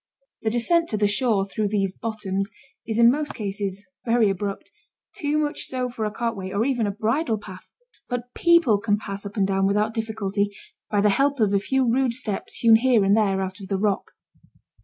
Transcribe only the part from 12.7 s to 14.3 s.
here and there out of the rock.